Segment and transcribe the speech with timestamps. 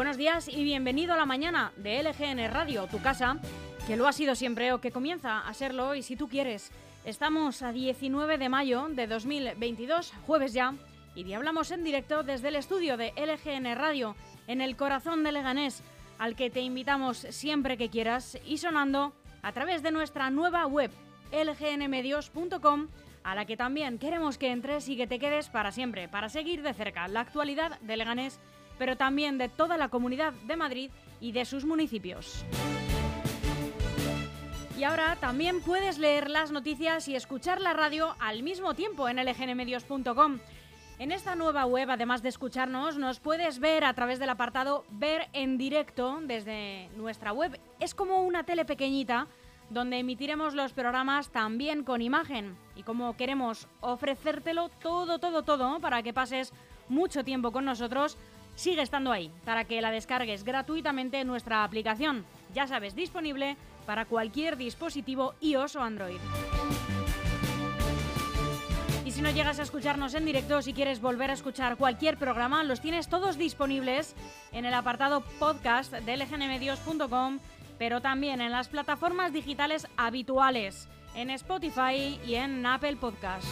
[0.00, 3.36] Buenos días y bienvenido a la mañana de LGN Radio, tu casa,
[3.86, 6.72] que lo ha sido siempre o que comienza a serlo y si tú quieres.
[7.04, 10.72] Estamos a 19 de mayo de 2022, jueves ya,
[11.14, 15.82] y hablamos en directo desde el estudio de LGN Radio, en el corazón de Leganés,
[16.18, 20.90] al que te invitamos siempre que quieras y sonando a través de nuestra nueva web,
[21.30, 22.88] lgnmedios.com,
[23.22, 26.62] a la que también queremos que entres y que te quedes para siempre, para seguir
[26.62, 28.40] de cerca la actualidad de Leganés,
[28.80, 30.90] pero también de toda la comunidad de Madrid
[31.20, 32.46] y de sus municipios.
[34.78, 39.18] Y ahora también puedes leer las noticias y escuchar la radio al mismo tiempo en
[39.18, 40.38] lgnmedios.com.
[40.98, 45.28] En esta nueva web, además de escucharnos, nos puedes ver a través del apartado Ver
[45.34, 47.60] en directo desde nuestra web.
[47.80, 49.26] Es como una tele pequeñita
[49.68, 52.56] donde emitiremos los programas también con imagen.
[52.76, 56.54] Y como queremos ofrecértelo todo, todo, todo para que pases
[56.90, 58.18] mucho tiempo con nosotros,
[58.60, 62.26] sigue estando ahí para que la descargues gratuitamente en nuestra aplicación.
[62.52, 66.18] Ya sabes, disponible para cualquier dispositivo iOS o Android.
[69.06, 72.62] Y si no llegas a escucharnos en directo, si quieres volver a escuchar cualquier programa,
[72.62, 74.14] los tienes todos disponibles
[74.52, 77.40] en el apartado podcast de lgnmedios.com,
[77.78, 83.46] pero también en las plataformas digitales habituales, en Spotify y en Apple Podcast.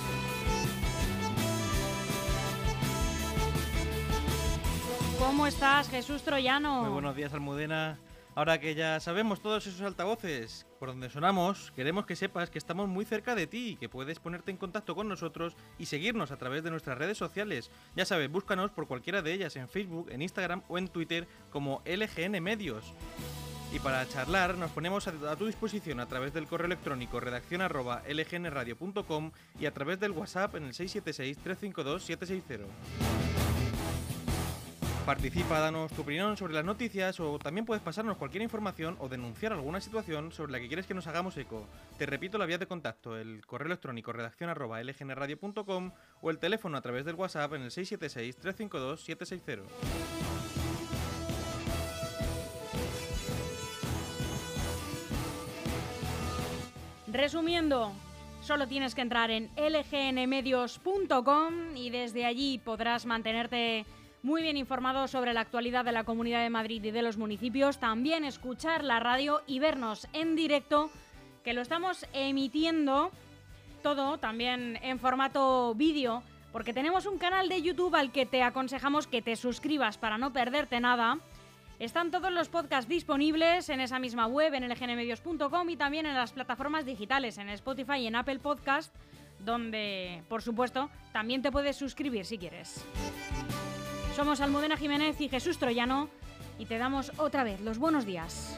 [5.19, 6.83] ¿Cómo estás, Jesús Troyano?
[6.83, 7.99] Muy buenos días, Almudena.
[8.37, 12.89] Ahora que ya sabemos todos esos altavoces por donde sonamos, queremos que sepas que estamos
[12.89, 16.63] muy cerca de ti, que puedes ponerte en contacto con nosotros y seguirnos a través
[16.63, 17.73] de nuestras redes sociales.
[17.97, 21.83] Ya sabes, búscanos por cualquiera de ellas en Facebook, en Instagram o en Twitter como
[21.85, 22.95] LGN Medios.
[23.73, 29.33] Y para charlar nos ponemos a, tu disposición a través del correo electrónico redacción lgnradio.com
[29.59, 33.28] y a través del WhatsApp en el 676 352 760.
[35.09, 39.55] Participa, danos tu opinión sobre las noticias o también puedes pasarnos cualquier información o denunciar
[39.55, 41.67] alguna situación sobre la que quieres que nos hagamos eco.
[41.97, 46.83] Te repito la vía de contacto, el correo electrónico redacción lgnradio.com o el teléfono a
[46.83, 49.63] través del WhatsApp en el 676-352-760.
[57.07, 57.95] Resumiendo,
[58.43, 63.87] solo tienes que entrar en lgnmedios.com y desde allí podrás mantenerte
[64.23, 67.79] muy bien informado sobre la actualidad de la Comunidad de Madrid y de los municipios,
[67.79, 70.91] también escuchar la radio y vernos en directo,
[71.45, 73.11] que lo estamos emitiendo
[73.83, 79.07] todo también en formato vídeo, porque tenemos un canal de YouTube al que te aconsejamos
[79.07, 81.19] que te suscribas para no perderte nada.
[81.79, 86.33] Están todos los podcasts disponibles en esa misma web, en lgnmedios.com y también en las
[86.33, 88.93] plataformas digitales, en Spotify y en Apple Podcast,
[89.39, 92.85] donde, por supuesto, también te puedes suscribir si quieres.
[94.19, 96.09] Somos Almudena Jiménez y Jesús Troyano
[96.59, 98.57] y te damos otra vez los buenos días.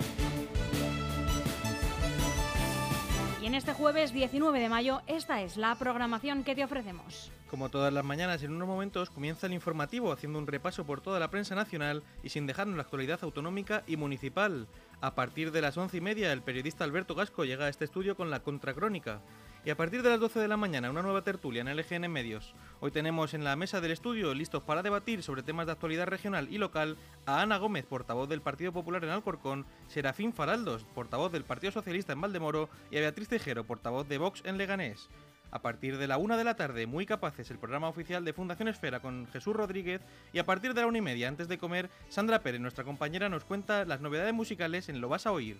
[3.42, 7.30] Y en este jueves 19 de mayo, esta es la programación que te ofrecemos.
[7.50, 11.20] Como todas las mañanas, en unos momentos comienza el informativo haciendo un repaso por toda
[11.20, 14.66] la prensa nacional y sin dejarnos la actualidad autonómica y municipal.
[15.02, 18.16] A partir de las once y media, el periodista Alberto Gasco llega a este estudio
[18.16, 19.20] con la contracrónica.
[19.62, 22.54] Y a partir de las 12 de la mañana, una nueva tertulia en LGN Medios.
[22.80, 26.48] Hoy tenemos en la mesa del estudio, listos para debatir sobre temas de actualidad regional
[26.50, 31.44] y local, a Ana Gómez, portavoz del Partido Popular en Alcorcón, Serafín Faraldos, portavoz del
[31.44, 35.10] Partido Socialista en Valdemoro, y a Beatriz Tejero, portavoz de Vox en Leganés.
[35.50, 38.68] A partir de la una de la tarde, muy capaces, el programa oficial de Fundación
[38.68, 40.00] Esfera con Jesús Rodríguez.
[40.32, 43.28] Y a partir de la una y media, antes de comer, Sandra Pérez, nuestra compañera,
[43.28, 45.58] nos cuenta las novedades musicales en Lo Vas a Oír.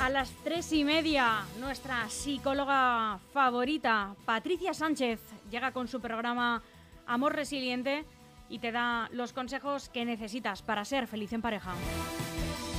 [0.00, 5.18] A las tres y media, nuestra psicóloga favorita, Patricia Sánchez,
[5.50, 6.62] llega con su programa
[7.04, 8.04] Amor Resiliente
[8.48, 11.72] y te da los consejos que necesitas para ser feliz en pareja.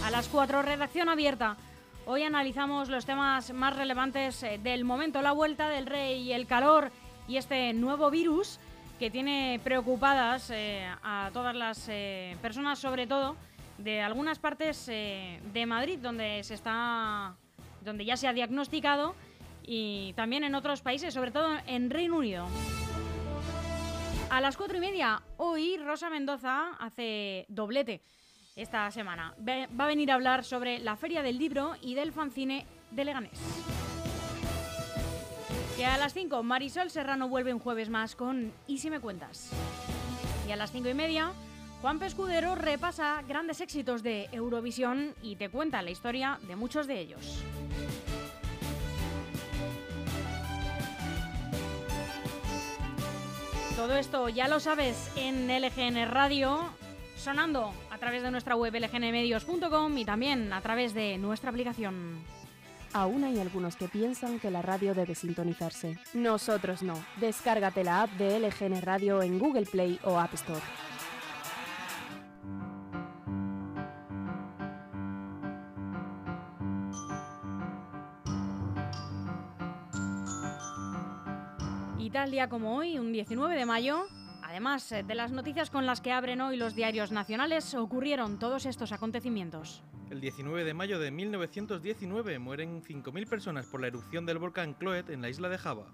[0.06, 1.58] A las cuatro, redacción abierta.
[2.06, 6.90] Hoy analizamos los temas más relevantes eh, del momento, la vuelta del rey, el calor
[7.28, 8.60] y este nuevo virus
[8.98, 13.36] que tiene preocupadas eh, a todas las eh, personas, sobre todo
[13.80, 17.36] de algunas partes eh, de Madrid donde se está
[17.84, 19.16] donde ya se ha diagnosticado
[19.64, 22.48] y también en otros países, sobre todo en Reino Unido.
[24.30, 28.02] A las cuatro y media, hoy Rosa Mendoza hace doblete
[28.56, 29.34] esta semana.
[29.40, 33.40] Va a venir a hablar sobre la Feria del Libro y del fanzine de Leganés.
[35.78, 39.52] Que a las 5, Marisol Serrano vuelve un jueves más con ¿Y si me cuentas?
[40.48, 41.32] Y a las cinco y media,
[41.82, 47.00] Juan Pescudero repasa grandes éxitos de Eurovisión y te cuenta la historia de muchos de
[47.00, 47.42] ellos.
[53.78, 56.60] Todo esto ya lo sabes en LGN Radio,
[57.16, 62.22] sonando a través de nuestra web lgnmedios.com y también a través de nuestra aplicación.
[62.92, 65.98] Aún hay algunos que piensan que la radio debe sintonizarse.
[66.14, 66.96] Nosotros no.
[67.22, 70.60] Descárgate la app de LGN Radio en Google Play o App Store.
[82.00, 84.06] Y tal día como hoy, un 19 de mayo,
[84.42, 88.66] además eh, de las noticias con las que abren hoy los diarios nacionales, ocurrieron todos
[88.66, 89.84] estos acontecimientos.
[90.10, 95.10] El 19 de mayo de 1919 mueren 5.000 personas por la erupción del volcán Cloet
[95.10, 95.88] en la isla de Java.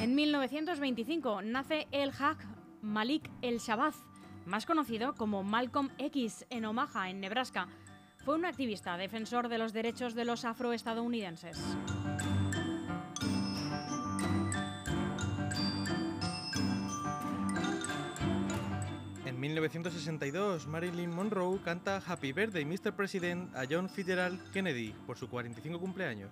[0.00, 2.44] En 1925 nace el Haq
[2.82, 4.04] Malik El Shabazz,
[4.46, 7.68] más conocido como Malcolm X en Omaha, en Nebraska.
[8.24, 11.58] Fue un activista defensor de los derechos de los afroestadounidenses.
[19.26, 22.94] En 1962, Marilyn Monroe canta Happy Birthday Mr.
[22.94, 26.30] President a John Fitzgerald Kennedy por su 45 cumpleaños.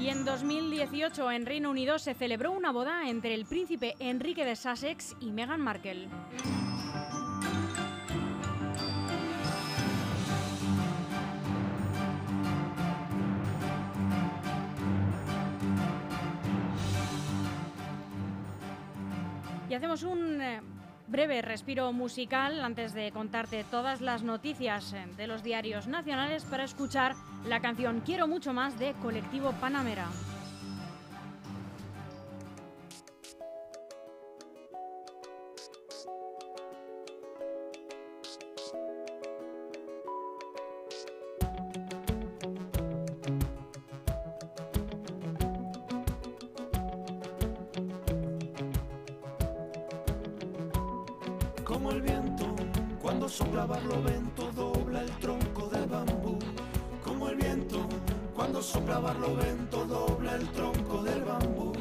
[0.00, 4.56] Y en 2018 en Reino Unido se celebró una boda entre el príncipe Enrique de
[4.56, 6.08] Sussex y Meghan Markle.
[19.68, 20.62] Y hacemos un eh,
[21.10, 26.64] breve respiro musical antes de contarte todas las noticias eh, de los diarios nacionales para
[26.64, 27.16] escuchar
[27.46, 30.06] la canción Quiero mucho más de Colectivo Panamera.
[51.70, 52.46] Como el viento,
[53.00, 56.36] cuando sopla barlovento dobla el tronco del bambú.
[57.04, 57.88] Como el viento,
[58.34, 61.72] cuando sopla barlovento dobla el tronco del bambú.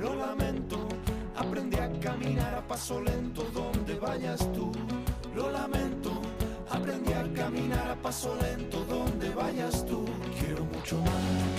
[0.00, 0.88] Lo lamento,
[1.36, 4.72] aprendí a caminar a paso lento donde vayas tú.
[5.34, 6.12] Lo lamento,
[6.70, 10.06] aprendí a caminar a paso lento donde vayas tú.
[10.40, 11.55] Quiero mucho más.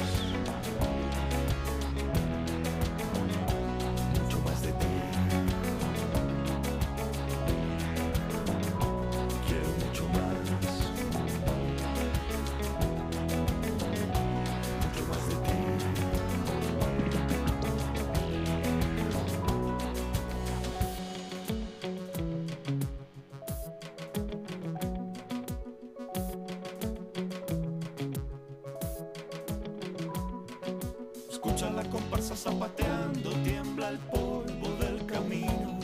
[32.28, 35.80] Comparsa zapateando, tiembla el polvo del camino.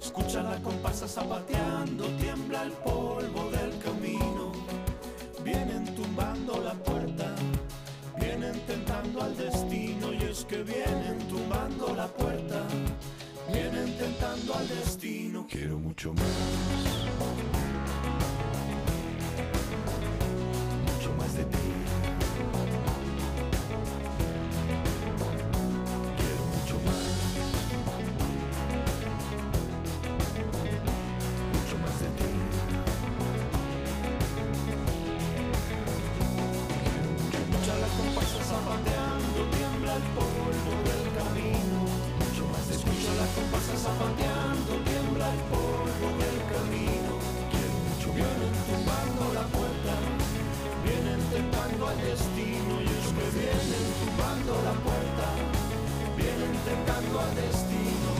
[0.00, 4.52] Escucha la comparsa zapateando, tiembla el polvo del camino.
[5.42, 7.34] Vienen tumbando la puerta,
[8.16, 10.12] vienen tentando al destino.
[10.12, 12.62] Y es que vienen tumbando la puerta,
[13.52, 15.48] vienen tentando al destino.
[15.50, 17.55] Quiero mucho más.
[52.02, 52.82] Destino.
[52.82, 55.26] Y es que vienen tumbando la puerta,
[56.16, 58.10] vienen tentando al destino.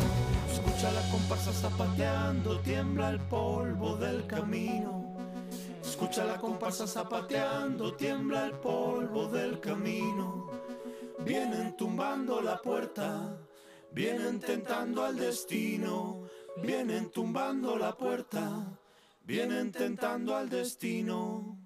[0.53, 5.17] Escucha la comparsa zapateando, tiembla el polvo del camino.
[5.83, 10.51] Escucha la comparsa zapateando, tiembla el polvo del camino.
[11.21, 13.39] Vienen tumbando la puerta,
[13.93, 16.27] vienen tentando al destino.
[16.63, 18.79] Vienen tumbando la puerta,
[19.23, 21.66] vienen tentando al destino.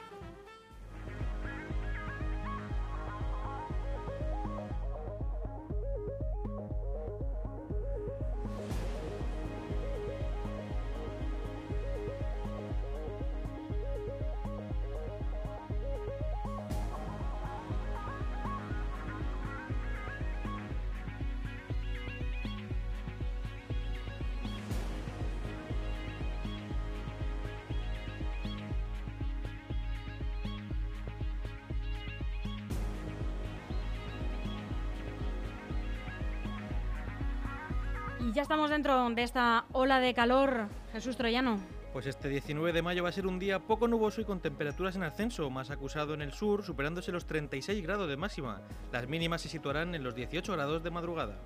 [38.21, 41.59] Y ya estamos dentro de esta ola de calor, Jesús Troyano.
[41.91, 44.95] Pues este 19 de mayo va a ser un día poco nuboso y con temperaturas
[44.95, 48.61] en ascenso, más acusado en el sur, superándose los 36 grados de máxima.
[48.91, 51.39] Las mínimas se situarán en los 18 grados de madrugada.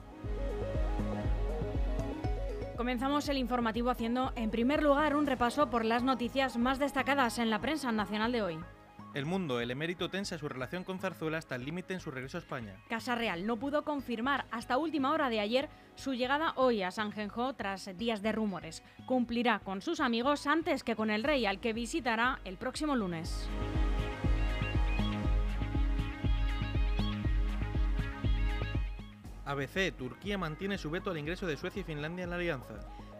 [2.75, 7.49] Comenzamos el informativo haciendo, en primer lugar, un repaso por las noticias más destacadas en
[7.49, 8.59] la prensa nacional de hoy.
[9.15, 12.37] El mundo, el emérito tensa su relación con Zarzuela hasta el límite en su regreso
[12.37, 12.75] a España.
[12.89, 17.13] Casa Real no pudo confirmar hasta última hora de ayer su llegada hoy a San
[17.13, 18.83] Genjo tras días de rumores.
[19.05, 23.49] Cumplirá con sus amigos antes que con el rey, al que visitará el próximo lunes.
[29.45, 32.73] ABC, Turquía mantiene su veto al ingreso de Suecia y Finlandia en la alianza.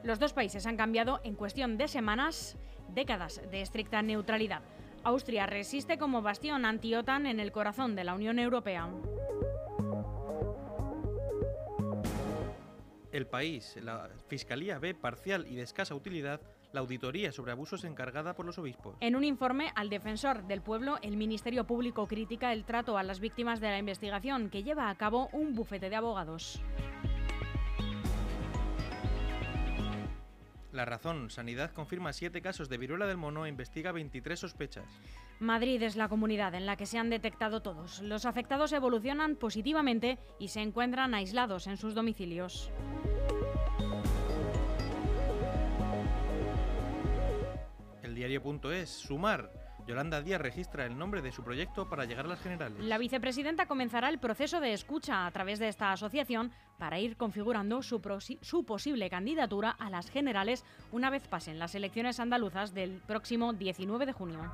[0.04, 2.58] Los dos países han cambiado en cuestión de semanas
[2.90, 4.62] décadas de estricta neutralidad.
[5.06, 8.90] Austria resiste como bastión anti-OTAN en el corazón de la Unión Europea.
[13.12, 16.42] El país, la Fiscalía ve parcial y de escasa utilidad
[16.74, 18.98] la auditoría sobre abusos encargada por los obispos.
[19.00, 23.20] En un informe al defensor del pueblo, el Ministerio Público critica el trato a las
[23.20, 26.60] víctimas de la investigación que lleva a cabo un bufete de abogados.
[30.76, 34.84] La razón, Sanidad confirma siete casos de viruela del mono e investiga 23 sospechas.
[35.40, 38.02] Madrid es la comunidad en la que se han detectado todos.
[38.02, 42.74] Los afectados evolucionan positivamente y se encuentran aislados en sus domicilios.
[48.04, 49.65] El diario.es, sumar.
[49.88, 52.84] Yolanda Díaz registra el nombre de su proyecto para llegar a las generales.
[52.84, 57.82] La vicepresidenta comenzará el proceso de escucha a través de esta asociación para ir configurando
[57.84, 58.02] su,
[58.66, 64.14] posible candidatura a las generales una vez pasen las elecciones andaluzas del próximo 19 de
[64.14, 64.52] junio.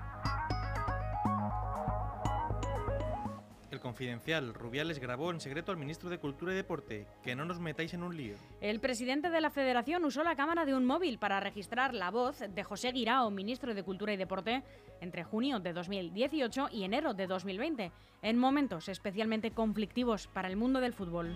[3.81, 7.07] Confidencial, Rubiales grabó en secreto al ministro de Cultura y Deporte.
[7.21, 8.35] Que no nos metáis en un lío.
[8.61, 12.39] El presidente de la federación usó la cámara de un móvil para registrar la voz
[12.39, 14.63] de José Guirao, ministro de Cultura y Deporte,
[15.01, 20.79] entre junio de 2018 y enero de 2020, en momentos especialmente conflictivos para el mundo
[20.79, 21.35] del fútbol.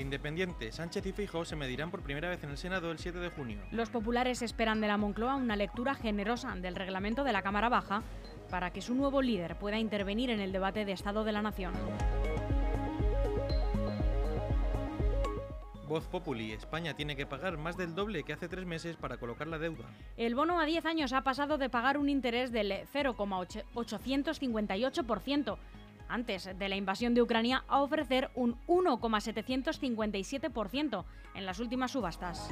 [0.00, 3.18] El Independiente, Sánchez y Fijo se medirán por primera vez en el Senado el 7
[3.18, 3.60] de junio.
[3.70, 8.02] Los populares esperan de la Moncloa una lectura generosa del reglamento de la Cámara Baja
[8.48, 11.74] para que su nuevo líder pueda intervenir en el debate de Estado de la Nación.
[15.86, 19.48] Voz Populi, España tiene que pagar más del doble que hace tres meses para colocar
[19.48, 19.84] la deuda.
[20.16, 25.58] El bono a 10 años ha pasado de pagar un interés del 0,858%
[26.10, 32.50] antes de la invasión de Ucrania a ofrecer un 1,757% en las últimas subastas.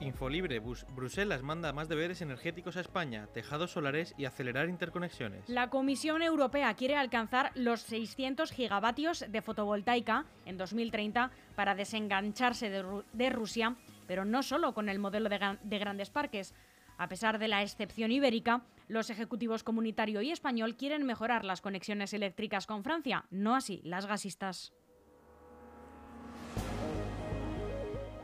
[0.00, 5.48] Infolibre, Bus- Bruselas manda más deberes energéticos a España, tejados solares y acelerar interconexiones.
[5.48, 12.84] La Comisión Europea quiere alcanzar los 600 gigavatios de fotovoltaica en 2030 para desengancharse de,
[12.84, 13.76] Ru- de Rusia,
[14.06, 16.54] pero no solo con el modelo de grandes parques.
[16.96, 22.12] A pesar de la excepción ibérica, los ejecutivos comunitario y español quieren mejorar las conexiones
[22.12, 24.72] eléctricas con Francia, no así las gasistas.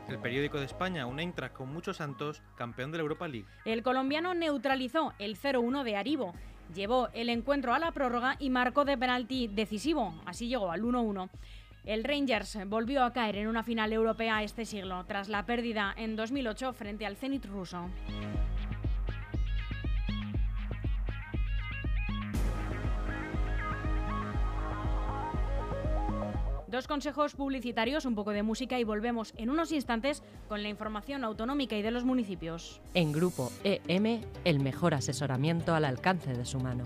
[0.07, 3.47] El periódico de España, un Eintracht con muchos santos, campeón de la Europa League.
[3.65, 6.33] El colombiano neutralizó el 0-1 de Aribo,
[6.73, 11.29] llevó el encuentro a la prórroga y marcó de penalti decisivo, así llegó al 1-1.
[11.85, 16.15] El Rangers volvió a caer en una final europea este siglo, tras la pérdida en
[16.15, 17.89] 2008 frente al Zenit ruso.
[26.71, 31.25] Dos consejos publicitarios, un poco de música y volvemos en unos instantes con la información
[31.25, 32.79] autonómica y de los municipios.
[32.93, 36.85] En Grupo EM, el mejor asesoramiento al alcance de su mano.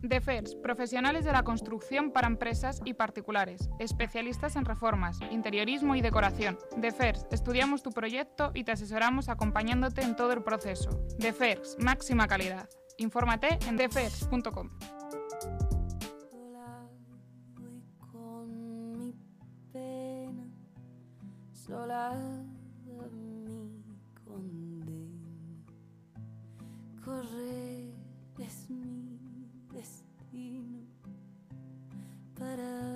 [0.00, 6.56] DEFERS, profesionales de la construcción para empresas y particulares, especialistas en reformas, interiorismo y decoración.
[6.78, 10.88] DEFERS, estudiamos tu proyecto y te asesoramos acompañándote en todo el proceso.
[11.18, 12.66] DEFERS, máxima calidad.
[12.96, 14.70] Infórmate en defers.com.
[21.68, 22.16] sola
[22.86, 23.84] mi
[24.24, 25.28] condena.
[27.04, 27.92] Correr
[28.38, 29.20] es mi
[29.70, 30.78] destino
[32.38, 32.87] para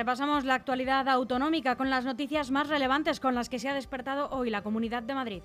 [0.00, 4.30] Repasamos la actualidad autonómica con las noticias más relevantes con las que se ha despertado
[4.30, 5.42] hoy la Comunidad de Madrid.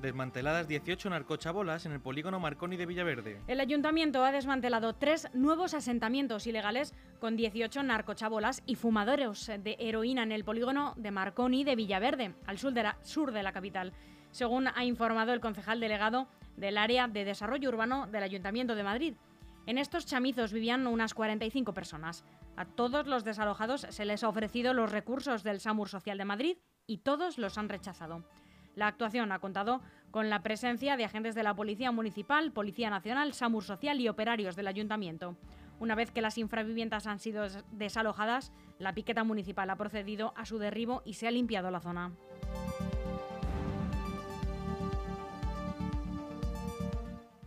[0.00, 3.42] Desmanteladas 18 narcochabolas en el polígono Marconi de Villaverde.
[3.48, 10.22] El ayuntamiento ha desmantelado tres nuevos asentamientos ilegales con 18 narcochabolas y fumadores de heroína
[10.22, 13.92] en el polígono de Marconi de Villaverde, al sur de la, sur de la capital,
[14.30, 19.14] según ha informado el concejal delegado del área de desarrollo urbano del Ayuntamiento de Madrid.
[19.66, 22.24] En estos chamizos vivían unas 45 personas.
[22.58, 26.56] A todos los desalojados se les ha ofrecido los recursos del SAMUR Social de Madrid
[26.88, 28.24] y todos los han rechazado.
[28.74, 33.32] La actuación ha contado con la presencia de agentes de la Policía Municipal, Policía Nacional,
[33.32, 35.36] SAMUR Social y operarios del Ayuntamiento.
[35.78, 40.44] Una vez que las infraviviendas han sido des- desalojadas, la piqueta municipal ha procedido a
[40.44, 42.10] su derribo y se ha limpiado la zona.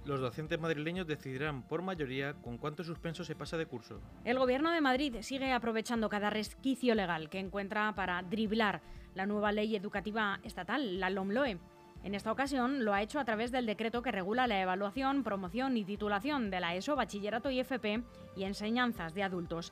[0.04, 4.02] Los docentes madrileños decidirán por mayoría con cuánto suspenso se pasa de curso.
[4.26, 8.82] El Gobierno de Madrid sigue aprovechando cada resquicio legal que encuentra para driblar
[9.14, 11.60] la nueva ley educativa estatal, la LOMLOE.
[12.04, 15.78] En esta ocasión lo ha hecho a través del decreto que regula la evaluación, promoción
[15.78, 18.02] y titulación de la ESO, bachillerato y FP
[18.36, 19.72] y enseñanzas de adultos.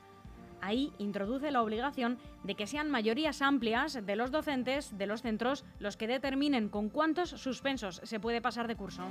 [0.60, 5.64] Ahí introduce la obligación de que sean mayorías amplias de los docentes de los centros
[5.80, 9.02] los que determinen con cuántos suspensos se puede pasar de curso.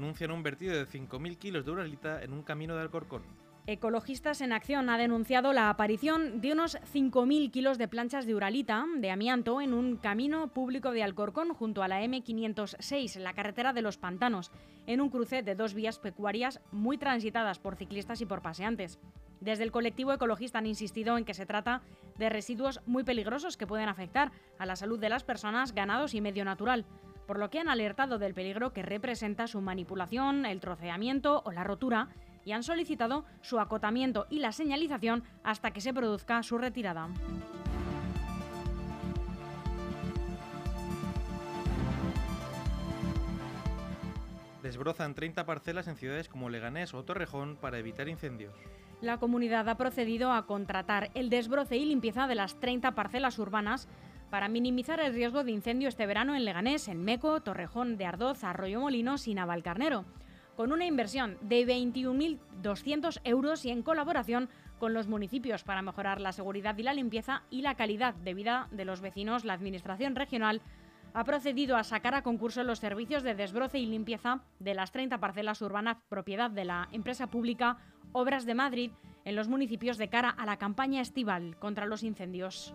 [0.00, 3.22] Denuncian un vertido de 5.000 kilos de uralita en un camino de Alcorcón.
[3.66, 8.86] Ecologistas en Acción ha denunciado la aparición de unos 5.000 kilos de planchas de uralita
[8.96, 13.82] de amianto en un camino público de Alcorcón junto a la M506, la carretera de
[13.82, 14.50] los pantanos,
[14.86, 18.98] en un cruce de dos vías pecuarias muy transitadas por ciclistas y por paseantes.
[19.42, 21.82] Desde el colectivo ecologista han insistido en que se trata
[22.16, 26.22] de residuos muy peligrosos que pueden afectar a la salud de las personas, ganados y
[26.22, 26.86] medio natural,
[27.30, 31.62] por lo que han alertado del peligro que representa su manipulación, el troceamiento o la
[31.62, 32.08] rotura
[32.44, 37.08] y han solicitado su acotamiento y la señalización hasta que se produzca su retirada.
[44.64, 48.56] Desbrozan 30 parcelas en ciudades como Leganés o Torrejón para evitar incendios.
[49.00, 53.88] La comunidad ha procedido a contratar el desbroce y limpieza de las 30 parcelas urbanas
[54.30, 58.44] para minimizar el riesgo de incendio este verano en Leganés, en Meco, Torrejón de Ardoz,
[58.44, 60.04] Arroyo Molinos y Navalcarnero,
[60.56, 66.32] con una inversión de 21.200 euros y en colaboración con los municipios para mejorar la
[66.32, 70.62] seguridad y la limpieza y la calidad de vida de los vecinos, la Administración regional
[71.12, 75.18] ha procedido a sacar a concurso los servicios de desbroce y limpieza de las 30
[75.18, 77.78] parcelas urbanas propiedad de la empresa pública
[78.12, 78.90] Obras de Madrid
[79.24, 82.72] en los municipios de cara a la campaña estival contra los incendios.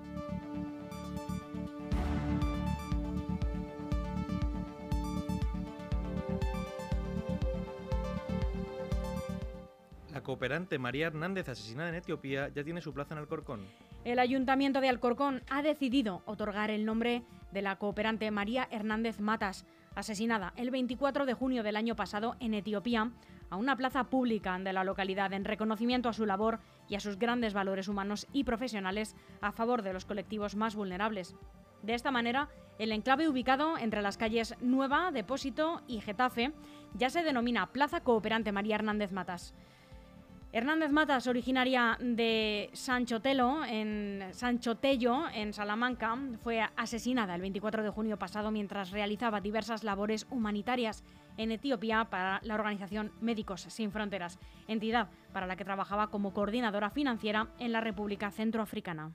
[10.26, 13.62] Cooperante María Hernández, asesinada en Etiopía, ya tiene su plaza en Alcorcón.
[14.04, 19.66] El Ayuntamiento de Alcorcón ha decidido otorgar el nombre de la cooperante María Hernández Matas,
[19.96, 23.12] asesinada el 24 de junio del año pasado en Etiopía,
[23.50, 26.60] a una plaza pública de la localidad en reconocimiento a su labor
[26.90, 31.36] y a sus grandes valores humanos y profesionales a favor de los colectivos más vulnerables.
[31.84, 36.52] De esta manera, el enclave ubicado entre las calles Nueva, Depósito y Getafe
[36.96, 39.54] ya se denomina Plaza Cooperante María Hernández Matas.
[40.56, 44.24] Hernández Matas, originaria de Sanchotelo, en
[45.34, 51.04] en Salamanca, fue asesinada el 24 de junio pasado mientras realizaba diversas labores humanitarias
[51.36, 54.40] en Etiopía para la organización Médicos Sin Fronteras,
[54.70, 59.12] entidad para la que trabajaba como coordinadora financiera en la República Centroafricana.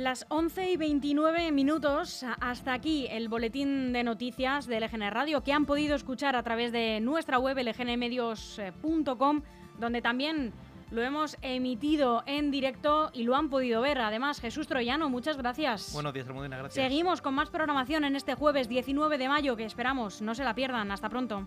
[0.00, 5.52] Las 11 y 29 minutos, hasta aquí el boletín de noticias de LGN Radio que
[5.52, 9.42] han podido escuchar a través de nuestra web lgnmedios.com,
[9.78, 10.54] donde también
[10.90, 13.98] lo hemos emitido en directo y lo han podido ver.
[13.98, 15.92] Además, Jesús Troyano, muchas gracias.
[15.92, 16.82] Buenos días, Almudena, gracias.
[16.82, 20.54] Seguimos con más programación en este jueves 19 de mayo que esperamos no se la
[20.54, 20.90] pierdan.
[20.92, 21.46] Hasta pronto.